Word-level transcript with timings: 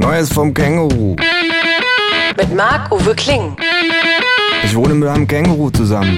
Neues 0.00 0.32
vom 0.32 0.54
Känguru. 0.54 1.14
Mit 2.38 2.54
Marc-Uwe 2.54 3.14
Kling. 3.14 3.54
Ich 4.64 4.74
wohne 4.74 4.94
mit 4.94 5.06
einem 5.10 5.26
Känguru 5.26 5.68
zusammen. 5.70 6.16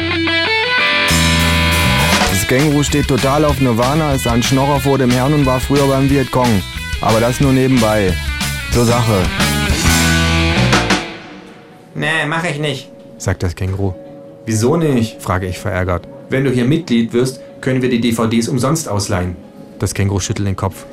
Das 2.31 2.47
Känguru 2.47 2.85
steht 2.85 3.09
total 3.09 3.45
auf 3.45 3.61
Nirvana, 3.61 4.15
ist 4.15 4.29
ein 4.29 4.41
Schnorrer 4.41 4.79
vor 4.79 4.99
dem 4.99 5.11
Herrn 5.11 5.35
und 5.35 5.45
war 5.47 5.59
früher 5.59 5.87
beim 5.89 6.09
Vietcong. 6.09 6.63
Aber 7.01 7.19
das 7.19 7.41
nur 7.41 7.53
nebenbei. 7.53 8.13
Zur 8.73 8.85
Sache, 8.85 9.23
Nee, 11.95 12.25
mach 12.29 12.45
ich 12.45 12.59
nicht. 12.61 12.89
sagt 13.19 13.43
das 13.43 13.57
Känguru. 13.57 13.95
Wieso 14.47 14.77
nicht? 14.77 15.21
Frage 15.21 15.47
ich 15.49 15.59
verärgert. 15.59 16.07
Wenn 16.31 16.45
du 16.45 16.51
hier 16.53 16.67
Mitglied 16.67 17.13
wirst, 17.13 17.41
können 17.61 17.83
wir 17.83 17.91
die 17.91 18.01
DVDs 18.01 18.47
umsonst 18.49 18.89
ausleihen. 18.89 19.37
Das 19.81 19.93
Känguru 19.93 20.21
schüttelt 20.21 20.47
den 20.47 20.57
Kopf. 20.57 20.85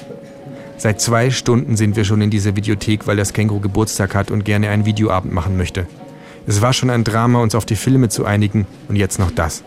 Seit 0.80 1.02
zwei 1.02 1.30
Stunden 1.30 1.75
sind 1.75 1.98
wir 1.98 2.05
schon 2.05 2.21
in 2.21 2.30
dieser 2.30 2.55
Videothek, 2.55 3.05
weil 3.05 3.18
das 3.18 3.34
Känguru 3.34 3.59
Geburtstag 3.59 4.16
hat 4.16 4.31
und 4.31 4.45
gerne 4.45 4.70
einen 4.70 4.85
Videoabend 4.85 5.34
machen 5.34 5.58
möchte. 5.58 5.88
Es 6.48 6.62
war 6.62 6.71
schon 6.71 6.90
ein 6.90 7.04
Drama, 7.04 7.41
uns 7.41 7.54
auf 7.54 7.66
die 7.66 7.76
Filme 7.76 8.08
zu 8.08 8.23
einigen 8.23 8.66
und 8.88 8.95
jetzt 8.95 9.20
noch 9.20 9.30
das, 9.30 9.62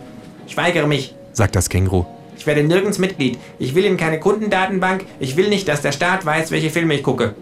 Ich 0.47 0.57
weigere 0.57 0.87
mich. 0.87 1.15
sagt 1.35 1.55
das 1.55 1.69
Känguru. 1.69 2.07
Ich 2.39 2.47
werde 2.47 2.65
nirgends 2.65 2.99
Mitglied. 2.99 3.39
Ich 3.59 3.75
will 3.75 3.85
in 3.85 3.99
keine 3.99 4.19
Kundendatenbank. 4.21 5.05
Ich 5.21 5.37
will 5.37 5.51
nicht, 5.51 5.69
dass 5.69 5.83
der 5.83 5.93
Staat 5.93 6.25
weiß, 6.25 6.51
welche 6.51 6.71
Filme 6.71 6.95
ich 6.95 7.03
gucke. 7.03 7.35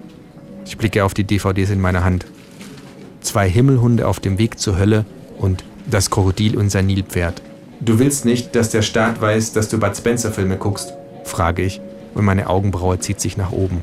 Ich 0.67 0.77
blicke 0.77 1.05
auf 1.05 1.15
die 1.15 1.25
DVDs 1.25 1.71
in 1.71 1.81
meiner 1.81 2.03
Hand. 2.03 2.27
Zwei 3.21 3.49
Himmelhunde 3.49 4.09
auf 4.09 4.19
dem 4.19 4.37
Weg 4.39 4.59
zur 4.59 4.79
Hölle 4.81 5.05
und 5.39 5.63
das 5.89 6.11
Krokodil 6.11 6.59
und 6.59 6.71
sein 6.71 6.87
Nilpferd, 6.87 7.41
Du 7.83 7.99
willst 7.99 8.27
nicht, 8.27 8.55
dass 8.57 8.69
der 8.69 8.83
Staat 8.83 9.23
weiß, 9.23 9.53
dass 9.55 9.69
du 9.71 9.79
Bud 9.79 9.97
Spencer 9.97 10.33
Filme 10.33 10.59
guckst. 10.59 10.93
frage 11.25 11.63
ich 11.63 11.81
und 12.15 12.25
meine 12.25 12.49
Augenbraue 12.49 12.99
zieht 12.99 13.21
sich 13.21 13.37
nach 13.37 13.53
oben, 13.53 13.83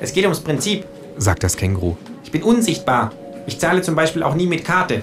Es 0.00 0.12
geht 0.12 0.24
ums 0.24 0.40
Prinzip. 0.40 0.84
sagt 1.18 1.42
das 1.42 1.56
Känguru. 1.56 1.96
Ich 2.24 2.30
bin 2.30 2.42
unsichtbar. 2.42 3.12
Ich 3.46 3.58
zahle 3.58 3.82
zum 3.82 3.94
Beispiel 3.94 4.22
auch 4.22 4.34
nie 4.34 4.46
mit 4.46 4.64
Karte. 4.64 5.02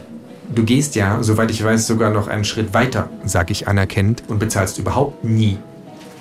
Du 0.54 0.64
gehst 0.64 0.96
ja, 0.96 1.18
soweit 1.22 1.52
ich 1.52 1.64
weiß, 1.64 1.86
sogar 1.88 2.10
noch 2.12 2.28
einen 2.28 2.46
Schritt 2.46 2.74
weiter 2.74 3.10
Sag 3.26 3.52
ich 3.52 3.68
anerkennend, 3.68 4.24
und 4.30 4.40
bezahlst 4.40 4.78
überhaupt 4.78 5.24
nie. 5.24 5.58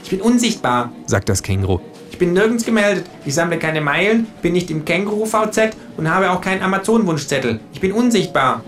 Ich 0.03 0.11
bin 0.11 0.21
unsichtbar. 0.21 0.91
sagt 1.07 1.29
das 1.29 1.43
Känguru. 1.43 1.79
Ich 2.11 2.19
bin 2.19 2.33
nirgends 2.33 2.65
gemeldet. 2.65 3.05
Ich 3.25 3.35
sammle 3.35 3.59
keine 3.59 3.81
Meilen, 3.81 4.27
bin 4.43 4.53
nicht 4.55 4.71
im 4.71 4.85
Känguru-VZ 4.85 5.77
und 5.97 6.11
habe 6.11 6.31
auch 6.31 6.41
keinen 6.41 6.63
Amazon-Wunschzettel. 6.63 7.61
Ich 7.73 7.81
bin 7.81 7.93
unsichtbar. 7.93 8.63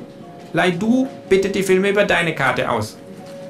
Leih 0.52 0.70
du 0.72 1.08
bitte 1.28 1.48
die 1.48 1.62
Filme 1.62 1.90
über 1.90 2.04
deine 2.04 2.34
Karte 2.34 2.70
aus. 2.70 2.96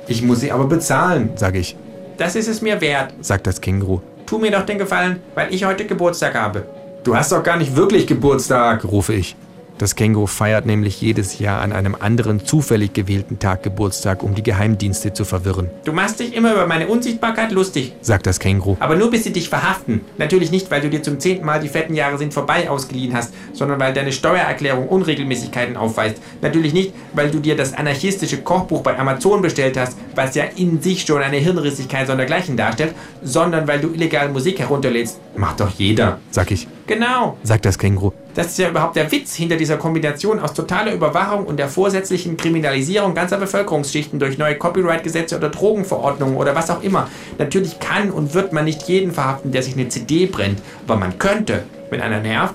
Ich 0.07 0.23
muss 0.23 0.41
sie 0.41 0.51
aber 0.53 0.65
bezahlen. 0.67 1.31
Sage 1.37 1.59
ich, 1.59 1.77
Das 2.17 2.35
ist 2.37 2.49
es 2.49 2.63
mir 2.63 2.81
wert. 2.81 3.13
sagt 3.21 3.47
das 3.47 3.61
Känguru. 3.61 4.01
Tu 4.29 4.39
mir 4.39 4.51
doch 4.51 4.67
den 4.67 4.77
Gefallen, 4.77 5.21
weil 5.35 5.55
ich 5.55 5.65
heute 5.65 5.87
Geburtstag 5.87 6.35
habe. 6.35 6.67
Du 7.03 7.17
hast 7.17 7.33
doch 7.33 7.43
gar 7.43 7.57
nicht 7.57 7.77
wirklich 7.77 8.07
Geburtstag. 8.07 8.85
rufe 8.85 9.15
ich. 9.15 9.35
Das 9.79 9.95
Känguru 9.95 10.27
feiert 10.27 10.67
nämlich 10.67 11.01
jedes 11.01 11.39
Jahr 11.39 11.61
an 11.61 11.73
einem 11.73 11.95
anderen 11.95 12.45
zufällig 12.45 12.95
gewählten 12.95 13.39
Tag 13.39 13.63
Geburtstag, 13.63 14.25
um 14.25 14.35
die 14.35 14.43
Geheimdienste 14.43 15.13
zu 15.13 15.25
verwirren, 15.25 15.71
Du 15.85 15.93
machst 15.93 16.19
dich 16.19 16.35
immer 16.35 16.53
über 16.53 16.67
meine 16.67 16.89
Unsichtbarkeit 16.89 17.53
lustig. 17.53 17.93
sagt 18.01 18.27
das 18.27 18.41
Känguru. 18.41 18.77
Aber 18.81 18.97
nur 18.97 19.11
bis 19.11 19.25
sie 19.25 19.33
dich 19.33 19.49
verhaften. 19.49 20.01
Natürlich 20.19 20.51
nicht, 20.51 20.71
weil 20.73 20.81
du 20.81 20.91
dir 20.91 21.03
zum 21.03 21.21
zehnten 21.21 21.47
Mal 21.47 21.61
die 21.61 21.69
fetten 21.69 21.95
Jahre 21.95 22.19
sind 22.19 22.35
vorbei 22.35 22.69
ausgeliehen 22.69 23.15
hast, 23.15 23.33
sondern 23.53 23.79
weil 23.79 23.93
deine 23.95 24.11
Steuererklärung 24.13 24.89
Unregelmäßigkeiten 24.89 25.77
aufweist. 25.77 26.17
Natürlich 26.43 26.73
nicht, 26.75 26.93
weil 27.15 27.31
du 27.31 27.39
dir 27.39 27.57
das 27.57 27.73
anarchistische 27.73 28.39
Kochbuch 28.39 28.83
bei 28.83 28.99
Amazon 28.99 29.43
bestellt 29.43 29.77
hast, 29.77 29.97
was 30.17 30.35
ja 30.35 30.45
in 30.57 30.83
sich 30.83 31.03
schon 31.03 31.23
eine 31.23 31.37
Hirnrissigkeit 31.37 32.09
sondergleichen 32.09 32.57
darstellt, 32.57 32.95
sondern 33.23 33.69
weil 33.69 33.81
du 33.81 33.93
illegal 33.95 34.29
Musik 34.29 34.59
herunterlädst. 34.59 35.19
Macht 35.37 35.61
doch 35.61 35.71
jeder. 35.71 36.19
Sag 36.31 36.51
ich, 36.51 36.67
Genau. 36.89 37.37
sagt 37.45 37.65
das 37.65 37.79
Känguru. 37.79 38.13
Das 38.35 38.47
ist 38.49 38.59
ja 38.59 38.69
überhaupt 38.71 38.97
der 38.97 39.11
Witz 39.13 39.35
hinter 39.35 39.57
dieser 39.57 39.77
Kombination 39.77 40.41
aus 40.41 40.55
totaler 40.55 40.93
Überwachung 40.95 41.45
und 41.47 41.59
der 41.59 41.69
vorsätzlichen 41.69 42.37
Kriminalisierung 42.37 43.15
ganzer 43.15 43.37
Bevölkerungsschichten 43.39 44.19
durch 44.19 44.39
neue 44.39 44.57
Copyright-Gesetze 44.57 45.37
oder 45.37 45.51
Drogenverordnungen 45.51 46.37
oder 46.37 46.55
was 46.57 46.71
auch 46.71 46.83
immer. 46.83 47.09
Natürlich 47.39 47.79
kann 47.79 48.11
und 48.11 48.35
wird 48.35 48.53
man 48.53 48.65
nicht 48.65 48.83
jeden 48.89 49.13
verhaften, 49.13 49.53
der 49.53 49.63
sich 49.63 49.75
eine 49.75 49.89
CD 49.89 50.27
brennt, 50.27 50.61
aber 50.87 50.97
man 50.97 51.19
könnte, 51.19 51.63
wenn 51.91 52.01
einer 52.01 52.21
nervt, 52.21 52.55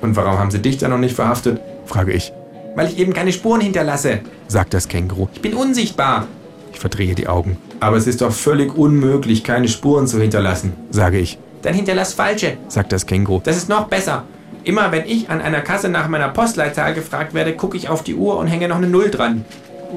Und 0.00 0.16
warum 0.16 0.38
haben 0.38 0.50
sie 0.50 0.58
dich 0.60 0.78
dann 0.78 0.90
noch 0.90 0.98
nicht 0.98 1.14
verhaftet? 1.14 1.60
Frage 1.86 2.12
ich, 2.12 2.32
weil 2.74 2.88
ich 2.88 2.98
eben 2.98 3.12
keine 3.12 3.32
Spuren 3.32 3.60
hinterlasse. 3.60 4.20
sagt 4.48 4.74
das 4.74 4.88
Känguru. 4.88 5.28
Ich 5.34 5.40
bin 5.42 5.54
unsichtbar. 5.54 6.26
Ich 6.72 6.80
verdrehe 6.80 7.14
die 7.14 7.28
Augen, 7.28 7.56
Aber 7.80 7.96
es 7.96 8.06
ist 8.06 8.20
doch 8.20 8.32
völlig 8.32 8.76
unmöglich, 8.76 9.44
keine 9.44 9.68
Spuren 9.68 10.06
zu 10.06 10.20
hinterlassen. 10.20 10.72
sage 10.90 11.18
ich, 11.18 11.38
dann 11.64 11.74
hinterlass 11.74 12.12
falsche, 12.12 12.58
sagt 12.68 12.92
das 12.92 13.06
Känguru. 13.06 13.40
Das 13.42 13.56
ist 13.56 13.68
noch 13.68 13.88
besser. 13.88 14.24
Immer 14.64 14.92
wenn 14.92 15.04
ich 15.06 15.28
an 15.28 15.40
einer 15.40 15.60
Kasse 15.60 15.88
nach 15.88 16.08
meiner 16.08 16.28
Postleitzahl 16.28 16.94
gefragt 16.94 17.34
werde, 17.34 17.54
gucke 17.54 17.76
ich 17.76 17.88
auf 17.88 18.02
die 18.02 18.14
Uhr 18.14 18.38
und 18.38 18.46
hänge 18.46 18.68
noch 18.68 18.76
eine 18.76 18.86
Null 18.86 19.10
dran. 19.10 19.44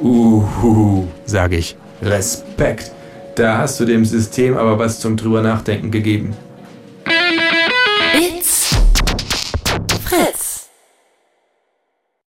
Uhu, 0.01 1.07
sage 1.25 1.57
ich. 1.57 1.77
Respekt. 2.01 2.91
Da 3.35 3.59
hast 3.59 3.79
du 3.79 3.85
dem 3.85 4.03
System 4.03 4.57
aber 4.57 4.79
was 4.79 4.99
zum 4.99 5.15
drüber 5.15 5.41
nachdenken 5.41 5.91
gegeben. 5.91 6.35
It's 8.13 8.75
Fritz. 10.03 10.46